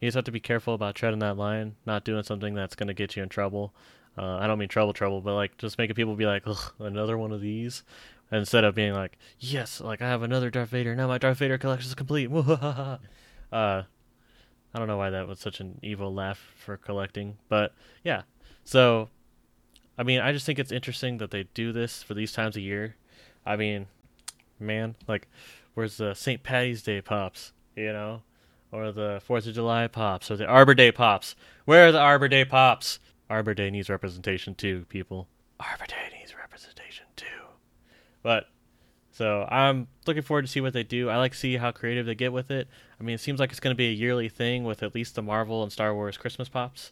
[0.00, 2.88] You just have to be careful about treading that line, not doing something that's going
[2.88, 3.72] to get you in trouble.
[4.18, 6.44] Uh, I don't mean trouble, trouble, but like just making people be like,
[6.80, 7.84] another one of these,
[8.32, 10.96] instead of being like, yes, like I have another Darth Vader.
[10.96, 12.28] Now my Darth Vader collection is complete.
[12.32, 12.98] uh,
[13.52, 13.84] I
[14.74, 18.22] don't know why that was such an evil laugh for collecting, but yeah.
[18.64, 19.10] So,
[19.96, 22.62] I mean, I just think it's interesting that they do this for these times of
[22.62, 22.96] year.
[23.46, 23.86] I mean,
[24.58, 25.28] man, like,
[25.74, 26.42] where's the St.
[26.42, 27.52] Patty's Day pops?
[27.76, 28.22] You know,
[28.72, 31.36] or the Fourth of July pops, or the Arbor Day pops.
[31.64, 32.98] Where are the Arbor Day pops?
[33.30, 35.28] Arbor Day needs representation too, people.
[35.60, 37.26] Arbor Day needs representation too.
[38.22, 38.48] But
[39.12, 41.08] so I'm looking forward to see what they do.
[41.08, 42.66] I like to see how creative they get with it.
[43.00, 45.14] I mean, it seems like it's going to be a yearly thing with at least
[45.14, 46.90] the Marvel and Star Wars Christmas pops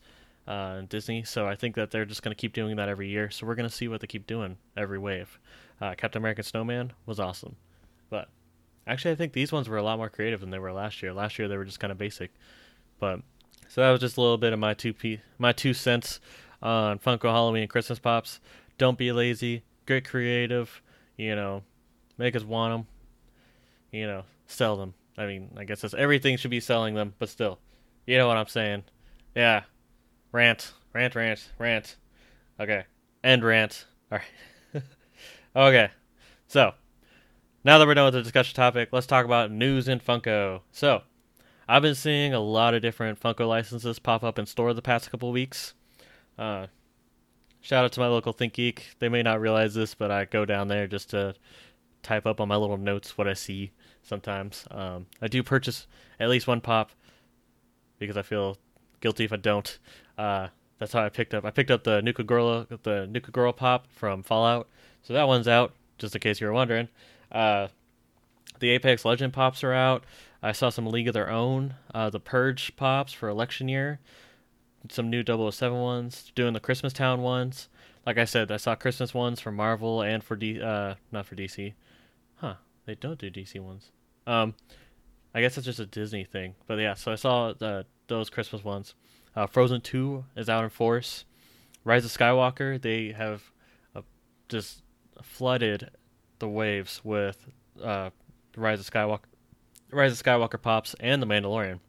[0.52, 1.22] uh, Disney.
[1.24, 3.30] So I think that they're just going to keep doing that every year.
[3.30, 5.38] So we're going to see what they keep doing every wave.
[5.80, 7.56] Uh, Captain American Snowman was awesome,
[8.10, 8.28] but
[8.86, 11.12] actually I think these ones were a lot more creative than they were last year.
[11.12, 12.30] Last year they were just kind of basic,
[13.00, 13.20] but
[13.68, 16.20] so that was just a little bit of my two p my two cents
[16.60, 18.38] on Funko Halloween and Christmas pops.
[18.78, 19.62] Don't be lazy.
[19.86, 20.82] Get creative.
[21.16, 21.62] You know,
[22.18, 22.86] make us want them.
[23.90, 24.94] You know, sell them.
[25.16, 27.58] I mean, I guess that's everything should be selling them, but still,
[28.06, 28.84] you know what I'm saying?
[29.34, 29.62] Yeah.
[30.32, 31.96] Rant, rant, rant, rant.
[32.58, 32.84] Okay.
[33.22, 33.86] End rant.
[34.10, 34.82] All right.
[35.56, 35.90] okay.
[36.48, 36.72] So,
[37.64, 40.62] now that we're done with the discussion topic, let's talk about news in Funko.
[40.72, 41.02] So,
[41.68, 45.10] I've been seeing a lot of different Funko licenses pop up in store the past
[45.10, 45.74] couple weeks.
[46.38, 46.66] Uh,
[47.60, 48.80] shout out to my local ThinkGeek.
[48.98, 51.34] They may not realize this, but I go down there just to
[52.02, 53.70] type up on my little notes what I see
[54.02, 54.66] sometimes.
[54.70, 55.86] Um, I do purchase
[56.18, 56.90] at least one pop
[57.98, 58.58] because I feel
[59.02, 59.78] guilty if I don't.
[60.16, 61.44] Uh, that's how I picked up.
[61.44, 64.68] I picked up the Nuka Gorilla, the Nuka Girl pop from Fallout.
[65.02, 66.88] So that one's out, just in case you were wondering.
[67.30, 67.68] Uh,
[68.58, 70.04] the Apex Legend pops are out.
[70.42, 74.00] I saw some League of Their Own, uh, the Purge pops for election year,
[74.88, 77.68] some new 007 ones, doing the Christmas Town ones.
[78.04, 81.36] Like I said, I saw Christmas ones for Marvel and for D, uh, not for
[81.36, 81.74] DC.
[82.36, 82.54] Huh?
[82.86, 83.92] They don't do DC ones.
[84.26, 84.54] Um,
[85.32, 86.54] I guess it's just a Disney thing.
[86.66, 88.94] But yeah, so I saw the, those Christmas ones.
[89.34, 91.24] Uh, Frozen 2 is out in force.
[91.84, 93.50] Rise of Skywalker, they have
[93.96, 94.02] uh,
[94.48, 94.82] just
[95.22, 95.90] flooded
[96.38, 97.48] the waves with
[97.82, 98.10] uh,
[98.56, 99.24] Rise of Skywalker
[99.90, 101.80] Rise of Skywalker pops and The Mandalorian.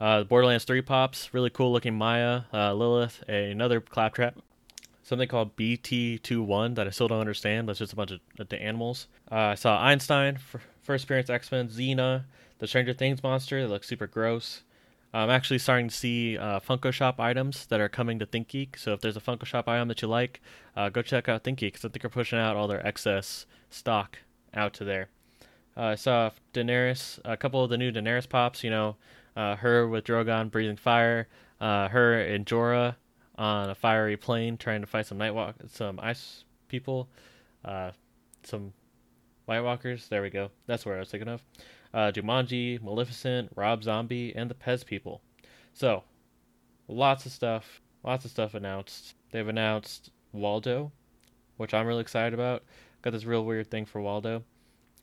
[0.00, 4.36] Uh, Borderlands 3 pops, really cool looking Maya, uh, Lilith, a, another claptrap,
[5.02, 8.48] something called BT21 that I still don't understand, but it's just a bunch of, of
[8.48, 9.08] the animals.
[9.30, 10.38] Uh, I saw Einstein,
[10.82, 12.24] first appearance X Men, Xena,
[12.58, 14.62] the Stranger Things monster that looks super gross.
[15.12, 18.78] I'm actually starting to see uh, Funko Shop items that are coming to ThinkGeek.
[18.78, 20.40] So if there's a Funko Shop item that you like,
[20.76, 24.18] uh, go check out ThinkGeek because I think they're pushing out all their excess stock
[24.52, 25.08] out to there.
[25.76, 28.62] Uh, I saw Daenerys, a couple of the new Daenerys pops.
[28.62, 28.96] You know,
[29.34, 31.28] uh, her with Drogon breathing fire,
[31.60, 32.96] uh, her and Jorah
[33.36, 37.08] on a fiery plane trying to fight some Nightwalk, some ice people,
[37.64, 37.92] uh,
[38.42, 38.74] some
[39.46, 40.08] White Walkers.
[40.08, 40.50] There we go.
[40.66, 41.42] That's where I was thinking of
[41.92, 45.20] uh, Jumanji, Maleficent, Rob Zombie, and the Pez people.
[45.72, 46.04] So,
[46.86, 49.14] lots of stuff, lots of stuff announced.
[49.30, 50.92] They've announced Waldo,
[51.56, 52.64] which I'm really excited about.
[53.02, 54.44] Got this real weird thing for Waldo.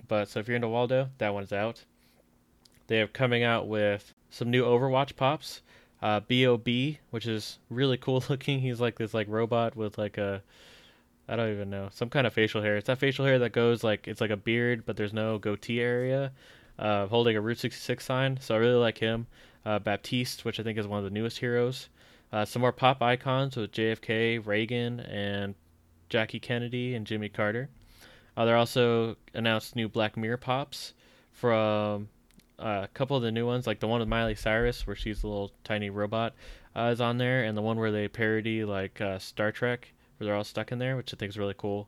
[0.07, 1.83] But so if you're into Waldo, that one's out.
[2.87, 5.61] They are coming out with some new Overwatch pops.
[6.01, 6.67] Uh, Bob,
[7.09, 8.59] which is really cool looking.
[8.59, 10.43] He's like this like robot with like a
[11.27, 12.77] I don't even know some kind of facial hair.
[12.77, 15.81] It's that facial hair that goes like it's like a beard, but there's no goatee
[15.81, 16.31] area,
[16.77, 18.37] uh, holding a Route 66 sign.
[18.39, 19.27] So I really like him.
[19.65, 21.89] Uh, Baptiste, which I think is one of the newest heroes.
[22.31, 25.55] Uh, some more pop icons with JFK, Reagan, and
[26.09, 27.69] Jackie Kennedy and Jimmy Carter.
[28.37, 30.93] Uh, they're also announced new Black Mirror pops
[31.31, 32.09] from
[32.59, 35.23] uh, a couple of the new ones, like the one with Miley Cyrus, where she's
[35.23, 36.33] a little tiny robot,
[36.75, 40.35] uh, is on there, and the one where they parody like Star Trek, where they're
[40.35, 41.87] all stuck in there, which I think is really cool.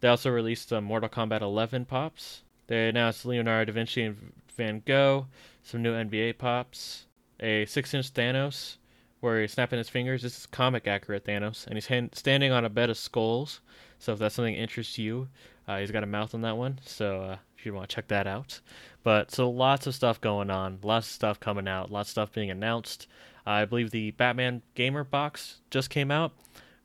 [0.00, 4.82] They also released some Mortal Kombat 11 pops they announced Leonardo da Vinci and Van
[4.86, 5.26] Gogh,
[5.62, 7.04] some new NBA pops,
[7.38, 8.76] a six-inch Thanos
[9.20, 10.22] where he's snapping his fingers.
[10.22, 13.60] This is comic accurate Thanos, and he's hand- standing on a bed of skulls.
[13.98, 15.28] So if that's something that interests you,
[15.68, 16.78] uh, he's got a mouth on that one.
[16.86, 18.60] So uh, if you want to check that out,
[19.02, 22.32] but so lots of stuff going on, lots of stuff coming out, lots of stuff
[22.32, 23.06] being announced.
[23.46, 26.32] Uh, I believe the Batman Gamer box just came out,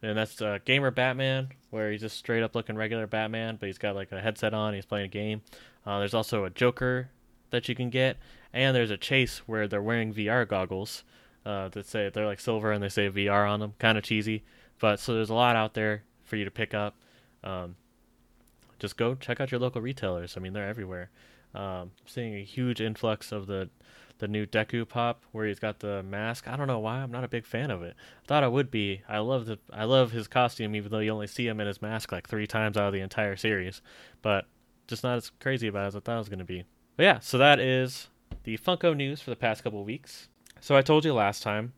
[0.01, 3.77] and that's uh, Gamer Batman, where he's just straight up looking regular Batman, but he's
[3.77, 5.41] got like a headset on, he's playing a game.
[5.85, 7.09] Uh, there's also a Joker
[7.49, 8.17] that you can get,
[8.53, 11.03] and there's a Chase where they're wearing VR goggles
[11.45, 13.73] uh, that say they're like silver and they say VR on them.
[13.79, 14.43] Kind of cheesy,
[14.79, 16.95] but so there's a lot out there for you to pick up.
[17.43, 17.75] Um,
[18.79, 20.37] just go check out your local retailers.
[20.37, 21.09] I mean, they're everywhere.
[21.55, 23.69] Um, seeing a huge influx of the
[24.19, 26.47] the new Deku pop where he's got the mask.
[26.47, 27.95] I don't know why I'm not a big fan of it.
[28.23, 29.01] I thought I would be.
[29.07, 31.81] I love the I love his costume even though you only see him in his
[31.81, 33.81] mask like 3 times out of the entire series.
[34.21, 34.45] But
[34.87, 36.63] just not as crazy about it as I thought it was going to be.
[36.95, 38.07] But yeah, so that is
[38.43, 40.29] the Funko news for the past couple weeks.
[40.59, 41.73] So I told you last time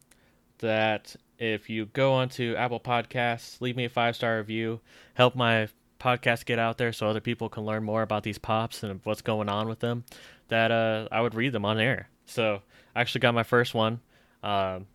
[0.60, 4.80] that if you go onto Apple Podcasts, leave me a five star review,
[5.15, 5.67] help my
[5.99, 9.21] podcast get out there so other people can learn more about these pops and what's
[9.21, 10.06] going on with them,
[10.47, 12.10] that uh, I would read them on air.
[12.30, 12.62] So
[12.96, 14.00] I actually got my first one.
[14.44, 14.88] Um,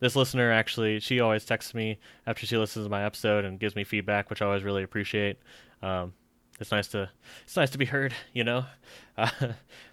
[0.00, 3.74] this listener actually, she always texts me after she listens to my episode and gives
[3.74, 5.38] me feedback, which I always really appreciate.
[5.82, 6.12] Um,
[6.60, 7.08] it's nice to
[7.44, 8.64] it's nice to be heard, you know.
[9.16, 9.28] Uh,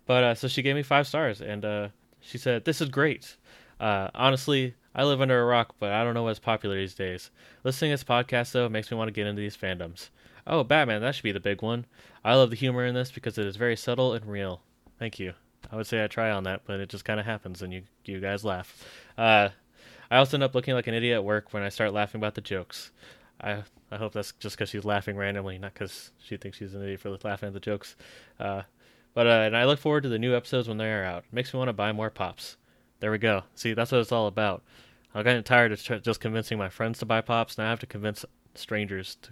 [0.05, 1.87] but uh, so she gave me five stars, and uh,
[2.21, 3.37] she said, "This is great."
[3.79, 7.31] Uh, honestly, I live under a rock, but I don't know what's popular these days.
[7.63, 10.09] Listening to this podcast though makes me want to get into these fandoms.
[10.45, 11.87] Oh, Batman, that should be the big one.
[12.23, 14.61] I love the humor in this because it is very subtle and real.
[14.99, 15.33] Thank you.
[15.71, 17.83] I would say I try on that, but it just kind of happens, and you
[18.05, 18.85] you guys laugh.
[19.17, 19.49] Uh,
[20.09, 22.35] I also end up looking like an idiot at work when I start laughing about
[22.35, 22.91] the jokes.
[23.41, 26.83] I I hope that's just because she's laughing randomly, not because she thinks she's an
[26.83, 27.95] idiot for laughing at the jokes.
[28.39, 28.63] Uh,
[29.13, 31.23] but uh, and I look forward to the new episodes when they are out.
[31.23, 32.57] It makes me want to buy more pops.
[32.99, 33.43] There we go.
[33.55, 34.63] See, that's what it's all about.
[35.13, 37.57] I'm getting tired of just convincing my friends to buy pops.
[37.57, 39.29] Now I have to convince strangers to,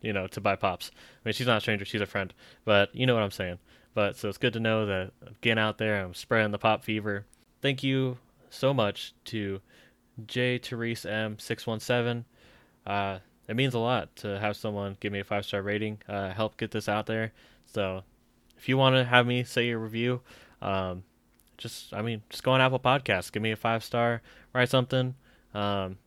[0.00, 0.90] you know, to buy pops.
[0.94, 2.34] I mean, she's not a stranger; she's a friend.
[2.64, 3.58] But you know what I'm saying.
[3.94, 6.04] But so it's good to know that getting out there.
[6.04, 7.24] I'm spreading the pop fever.
[7.62, 8.18] Thank you
[8.50, 9.60] so much to
[10.26, 12.24] J Therese M six one seven.
[12.86, 16.32] Uh, it means a lot to have someone give me a five star rating, uh,
[16.32, 17.32] help get this out there.
[17.66, 18.02] So
[18.58, 20.20] if you want to have me say your review,
[20.60, 21.04] um,
[21.56, 25.14] just I mean, just go on Apple Podcasts, give me a five star, write something.
[25.54, 25.98] Um,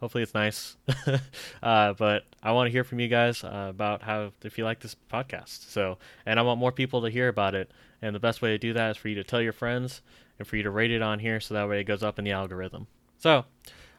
[0.00, 0.76] hopefully it's nice.
[1.62, 4.80] uh, but I want to hear from you guys uh, about how if you like
[4.80, 5.70] this podcast.
[5.70, 7.70] So, and I want more people to hear about it.
[8.00, 10.02] And the best way to do that is for you to tell your friends
[10.38, 12.24] and for you to rate it on here, so that way it goes up in
[12.24, 12.86] the algorithm.
[13.18, 13.44] So,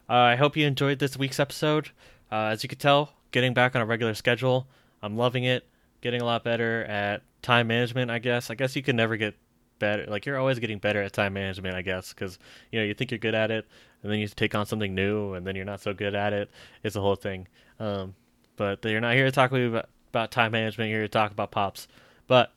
[0.10, 1.90] uh, I hope you enjoyed this week's episode.
[2.32, 4.68] Uh, as you can tell, getting back on a regular schedule,
[5.02, 5.68] I'm loving it.
[6.02, 8.50] Getting a lot better at time management, I guess.
[8.50, 9.36] I guess you can never get
[9.80, 10.06] better.
[10.06, 12.38] Like you're always getting better at time management, I guess, because
[12.72, 13.68] you know you think you're good at it,
[14.04, 16.50] and then you take on something new, and then you're not so good at it.
[16.84, 17.48] It's a whole thing.
[17.80, 18.16] Um,
[18.56, 20.90] but you're not here to talk about, about time management.
[20.90, 21.88] You're here to talk about pops.
[22.28, 22.52] But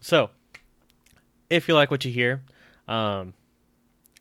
[0.00, 0.30] so,
[1.48, 2.42] if you like what you hear,
[2.88, 3.34] um,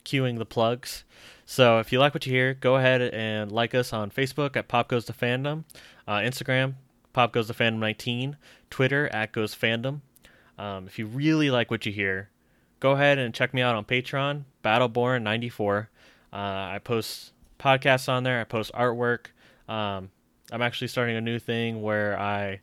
[0.05, 1.03] cueing the plugs.
[1.45, 4.67] So if you like what you hear, go ahead and like us on Facebook at
[4.67, 5.65] Pop Goes the Fandom,
[6.07, 6.75] uh, Instagram
[7.13, 8.37] Pop Goes the Fandom 19,
[8.69, 10.01] Twitter at Goes Fandom.
[10.57, 12.29] Um, if you really like what you hear,
[12.79, 15.87] go ahead and check me out on Patreon, Battleborn94.
[16.33, 18.39] Uh, I post podcasts on there.
[18.41, 19.27] I post artwork.
[19.67, 20.09] Um,
[20.51, 22.59] I'm actually starting a new thing where I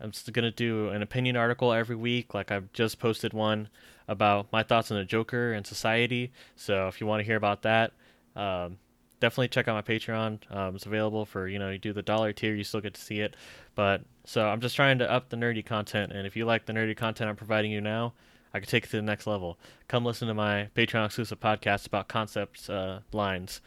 [0.00, 2.34] I'm gonna do an opinion article every week.
[2.34, 3.68] Like I've just posted one
[4.08, 6.32] about my thoughts on the Joker and society.
[6.56, 7.92] So if you want to hear about that,
[8.34, 8.78] um,
[9.20, 10.38] definitely check out my Patreon.
[10.54, 13.00] Um, it's available for you know you do the dollar tier, you still get to
[13.00, 13.36] see it.
[13.74, 16.72] But so I'm just trying to up the nerdy content, and if you like the
[16.72, 18.14] nerdy content I'm providing you now,
[18.52, 19.58] I can take it to the next level.
[19.88, 23.60] Come listen to my Patreon exclusive podcast about concepts uh, lines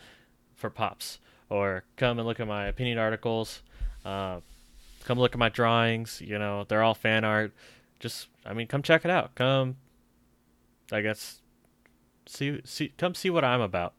[0.56, 1.20] for pops,
[1.50, 3.62] or come and look at my opinion articles.
[4.04, 4.40] Uh,
[5.06, 6.22] come look at my drawings.
[6.22, 7.54] You know, they're all fan art.
[8.00, 9.36] Just, I mean, come check it out.
[9.36, 9.78] Come,
[10.92, 11.40] I guess,
[12.26, 13.94] see, see, come see what I'm about.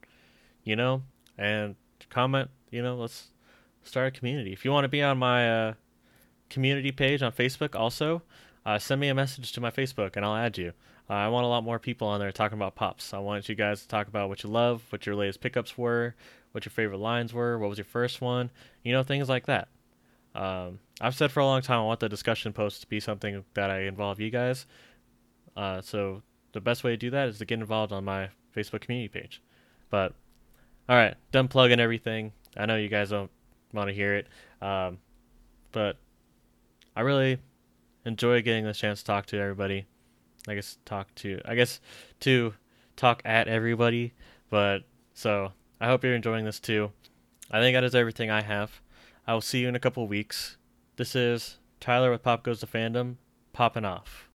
[0.65, 1.03] You know,
[1.39, 1.77] and
[2.11, 2.51] comment.
[2.71, 3.29] You know, let's
[3.85, 4.53] start a community.
[4.53, 5.75] If you want to be on my uh,
[6.51, 8.23] community page on Facebook, also
[8.67, 10.73] uh, send me a message to my Facebook and I'll add you.
[11.09, 13.13] Uh, I want a lot more people on there talking about pops.
[13.13, 16.15] I want you guys to talk about what you love, what your latest pickups were,
[16.53, 18.51] what your favorite lines were, what was your first one,
[18.83, 19.69] you know, things like that.
[20.35, 23.45] Um, I've said for a long time I want the discussion post to be something
[23.55, 24.67] that I involve you guys.
[25.57, 28.81] Uh, so the best way to do that is to get involved on my Facebook
[28.81, 29.43] community page.
[29.91, 30.15] But
[30.89, 32.33] all right, done plugging everything.
[32.57, 33.31] I know you guys don't
[33.73, 34.29] want to hear it,
[34.63, 34.99] um,
[35.73, 35.97] but
[36.97, 37.39] I really
[38.05, 39.87] enjoy getting this chance to talk to everybody.
[40.47, 41.81] I guess talk to I guess
[42.21, 42.55] to
[42.97, 44.13] talk at everybody.
[44.51, 44.85] But
[45.15, 46.93] so I hope you're enjoying this too.
[47.51, 48.81] I think that is everything I have.
[49.27, 50.57] I will see you in a couple weeks.
[50.97, 53.17] This is Tyler with Pop Goes the Fandom,
[53.53, 54.29] popping off.